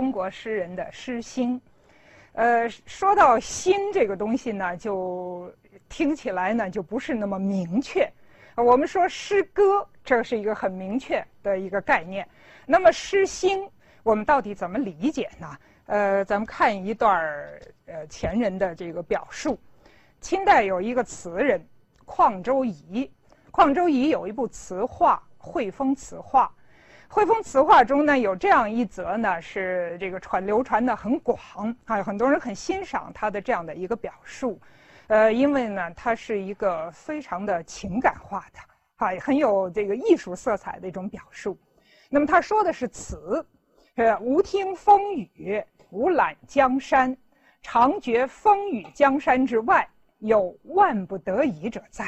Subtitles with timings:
[0.00, 1.60] 中国诗人的诗心。
[2.32, 5.52] 呃，说到心这个东西呢，就
[5.90, 8.10] 听起来呢就不是那么明确。
[8.56, 12.26] 我们说诗歌，这是一个很明确的一个概念。
[12.64, 13.68] 那么诗心，
[14.02, 15.58] 我们到底怎么理解呢？
[15.84, 19.58] 呃，咱们看一段儿呃前人的这个表述。
[20.18, 21.62] 清代有一个词人
[22.06, 23.10] 邝周颐，
[23.52, 26.44] 邝周颐有一部词话《汇风词话》。
[27.12, 31.36] 《汇风词话》中呢有这样一则呢，是这个传流传的很广
[31.84, 34.60] 啊，很多人很欣赏他的这样的一个表述。
[35.08, 38.60] 呃，因为呢，它是一个非常的情感化的
[39.04, 41.58] 啊，很有这个艺术色彩的一种表述。
[42.08, 43.44] 那么他说的是词，
[43.96, 47.16] 呃，无听风雨，无览江山，
[47.60, 49.86] 常觉风雨江山之外。
[50.20, 52.04] 有万不得已者在，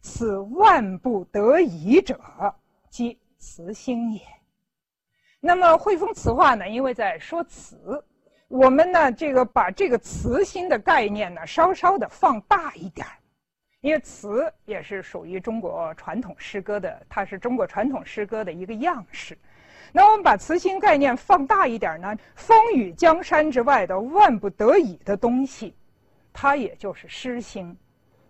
[0.00, 2.18] 此万不得已者，
[2.88, 4.20] 即词心也。
[5.40, 6.68] 那么汇丰词话呢？
[6.68, 8.04] 因为在说词，
[8.48, 13.06] 我们呢这个把这个词心的概念呢稍稍的放大一点
[13.80, 19.38] 因为词也是属于中国传统诗歌的，它是中国传统诗歌的一个样式。
[19.92, 25.72] 那我们把词心概念放大一点呢，风雨江山之外的万不得已的东西。
[26.32, 27.76] 它也就是诗心，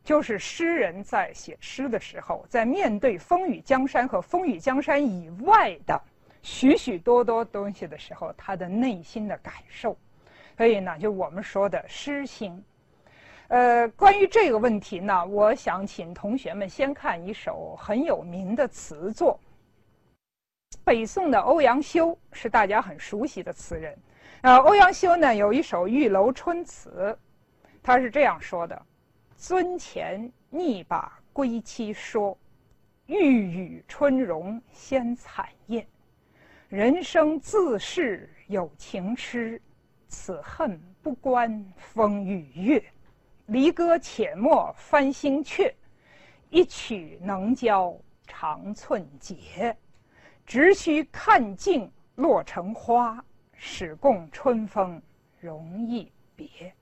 [0.04, 6.00] 就是诗人在写诗的时候，在面对风雨江山和风雨江山以外的
[6.50, 9.94] 许许多多东西的时候，他的内心的感受。
[10.56, 12.64] 所以呢，就我们说的诗心。
[13.48, 19.38] 呃，关于这个问题呢，我想请同学们先看一首很有名的词作。
[20.82, 23.96] 北宋的欧阳修是大家很熟悉的词人。
[24.40, 27.16] 呃，欧阳修呢有一首《玉楼春》词。
[27.82, 28.82] 他是这样说的
[29.36, 32.36] ：“尊前逆把归期说，
[33.04, 35.86] 欲与春容先惨艳。
[36.68, 39.58] 人生自是有情痴，
[40.06, 42.84] 此恨不关风与月。
[43.46, 45.72] 离歌且莫翻新阙，
[46.50, 49.74] 一曲能教长寸结。
[50.44, 55.00] 只须看尽落成花，始共春风
[55.40, 56.74] 容易别。”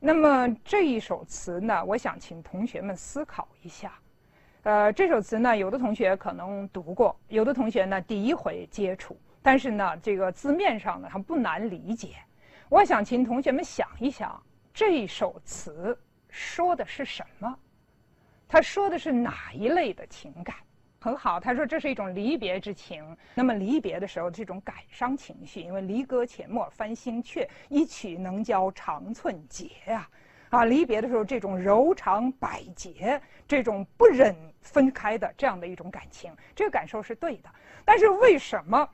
[0.00, 3.98] 那么这一首词呢，我想请同学们思考一下。
[4.66, 9.16] 呃，这首词呢，有的同学可能读过，有的同学呢第一回接触。
[9.40, 12.16] 但是呢，这个字面上呢，它不难理解。
[12.68, 14.42] 我想请同学们想一想，
[14.74, 15.96] 这首词
[16.28, 17.56] 说的是什么？
[18.48, 20.56] 他说的是哪一类的情感？
[20.98, 23.16] 很好，他说这是一种离别之情。
[23.36, 29.98] 那么离别的时候，这种感伤情绪，因为离歌且莫翻新阙，一曲能教长寸结呀。
[30.00, 30.10] 啊，
[30.50, 37.50] 啊离别的时候这种柔肠百结，这种不忍分开的这样的一种感情，这个感受是对的。
[37.84, 38.88] 但是为什么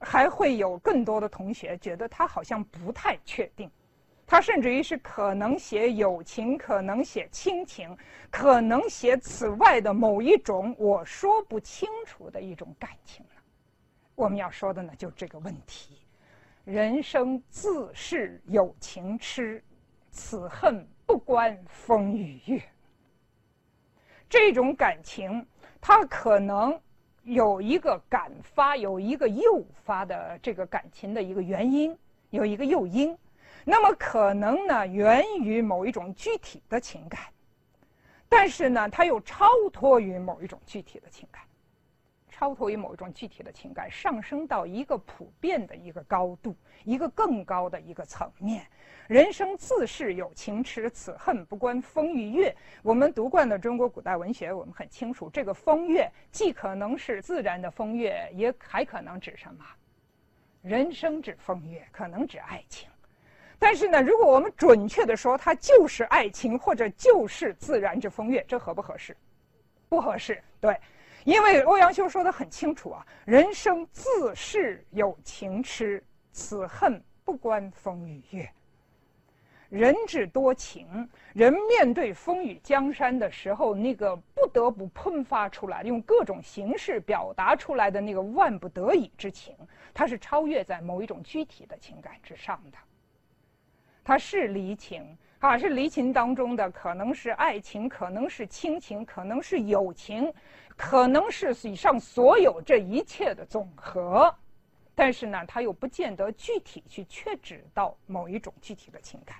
[0.00, 3.70] 还会有更多的同学觉得他好像不太确定？
[4.26, 7.94] 他甚至于是可能写友情，可能写亲情，
[8.30, 13.34] 可能写此外的某一种我说不清楚的一种感情呢。
[14.14, 15.98] 我们要说的呢，就这个问题：
[16.64, 19.62] 人生自是有情痴，
[20.10, 22.60] 此恨不关风雨月。
[24.28, 25.46] 这种感情，
[25.80, 26.76] 它可能
[27.22, 31.96] 有一个感发，有一个诱发的这个感情的一个原因，
[32.30, 33.16] 有一个诱因。
[33.64, 37.20] 那么可能呢，源于某一种具体的情感，
[38.28, 41.44] 但是呢，它又超脱于某一种具体的情感，
[42.36, 46.52] 超脱于某一种具体的情感，上升到一个普遍的一个高度，
[46.82, 48.66] 一个更高的一个层面。
[49.06, 52.52] 人生自是有情痴，此恨不关风与月。
[52.82, 59.64] 我们读惯了中国古代文学，我们很清楚，这个风月既可能是自然的风月，也还可能指什么？
[60.60, 62.90] 人生指风月，可能指爱情。
[63.60, 69.16] 但是呢，如果我们准确的说，它就是爱情，或者就是自然之风月，这合不合适？
[69.88, 70.42] 不合适。
[70.60, 70.76] 对，
[71.24, 78.48] 因为欧阳修说的很清楚啊，人生自是有情痴，此恨不关风与月。
[79.70, 89.56] 人之多情，人面对风雨江山的时候，那个不得不喷发出来，用各种形式表达出来的那个万不得已之情，
[89.92, 92.78] 它是超越在某一种具体的情感之上的。
[94.04, 100.32] 它是离情啊，是离情当中的，可能是爱情，可能是亲情，可能是友情，
[100.74, 104.34] 可能是以上所有这一切的总和。
[104.94, 109.36] 但是呢，它又不见得具体去确指到某一种具体的情感。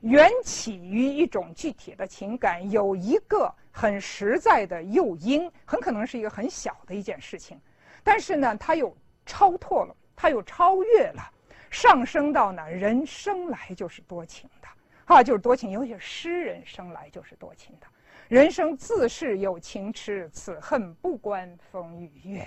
[0.00, 7.56] 缘起于一种具体的情感，有一个很实在的诱因，很可能是一个很小的一件事情，
[8.02, 8.92] 但是呢，它又
[9.24, 9.94] 超脱了。
[10.16, 11.22] 它又超越了，
[11.70, 14.68] 上升到呢人生来就是多情的，
[15.06, 17.86] 啊，就是多情，尤其是诗人生来就是多情的。
[18.28, 22.46] 人生自是有情痴，此恨不关风与月。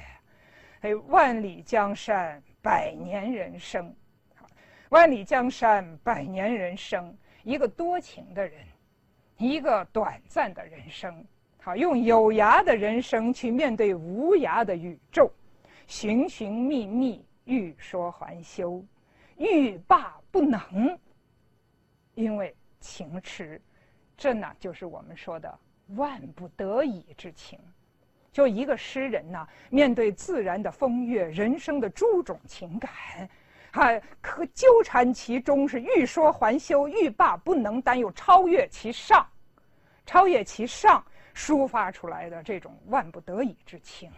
[0.82, 3.94] 哎，万里江山百年人生，
[4.90, 8.66] 万里江山百年人生，一个多情的人，
[9.38, 11.26] 一个短暂的人生。
[11.62, 15.32] 好，用有涯的人生去面对无涯的宇宙，
[15.88, 18.84] 寻寻觅觅，欲说还休，
[19.38, 20.98] 欲罢不能，
[22.20, 23.62] 因为情痴，
[24.18, 25.58] 这呢就是我们说的
[25.96, 27.58] 万不得已之情。
[28.30, 32.92] 就一个诗人呢，面对自然的风月、人生的诸种情感，
[33.72, 39.26] 还可纠缠其中，是欲说还休，欲罢不能，但又超越其上，
[40.06, 41.02] 超越其上。
[41.34, 44.12] 抒发出来的这种万不得已之情，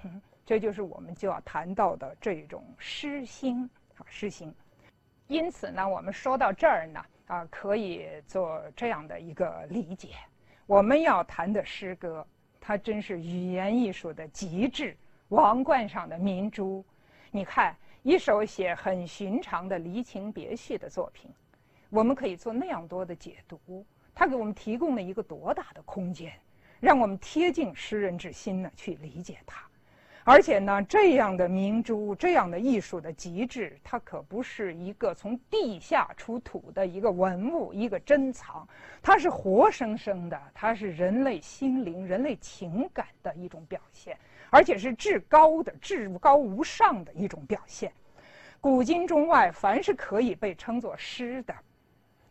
[0.43, 4.51] 这就是我们就要谈到的这种诗心啊，诗心。
[5.27, 6.99] 因此呢，我们说到这儿呢，
[7.31, 10.09] 啊，可以做这样的一个理解：
[10.65, 12.27] 我们要谈的诗歌，
[12.59, 14.97] 它真是语言艺术的极致，
[15.29, 16.83] 王冠上的明珠。
[17.31, 17.73] 你看，
[18.03, 21.31] 一首写很寻常的离情别绪的作品，
[21.89, 26.33] 我们可以做那样多的解读，它给我们提供了一个多大的空间。
[26.81, 29.65] 让我们贴近诗人之心呢，去理解它。
[30.23, 38.67] 而且呢，这样的明珠，这样的艺术的极致，它可不是一个从地下出土的一个文物、一个珍藏，
[39.01, 44.15] 它是活生生的，它是人类心灵、人类情感的一种表现，
[44.51, 47.91] 而且是至高的、至高无上的一种表现。
[48.59, 51.55] 古今中外，凡是可以被称作诗的，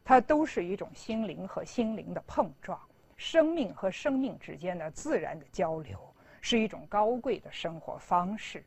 [0.04, 2.78] 它都是一种心灵和心灵的碰撞。
[3.16, 5.98] 生命和生命之间的自然的交流，
[6.40, 8.64] 是一种高贵的生活方式。